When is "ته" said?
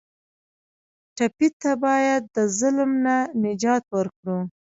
1.61-1.71